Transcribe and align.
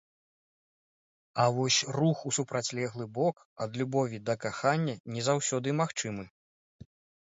А 1.43 1.45
вось 1.57 1.77
рух 1.99 2.17
у 2.31 2.35
супрацьлеглы 2.39 3.05
бок, 3.19 3.35
ад 3.67 3.71
любові 3.85 4.17
да 4.27 4.41
кахання, 4.49 5.01
не 5.17 5.21
заўсёды 5.31 5.81
магчымы. 5.85 6.23